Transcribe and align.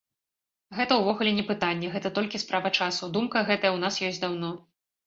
Гэта 0.77 0.93
ўвогуле 1.01 1.33
не 1.39 1.45
пытанне, 1.51 1.91
гэта 1.97 2.13
толькі 2.17 2.43
справа 2.47 2.75
часу, 2.79 3.15
думка 3.21 3.47
гэтая 3.53 3.71
ў 3.77 3.85
нас 3.87 4.05
ёсць 4.11 4.23
даўно. 4.27 4.51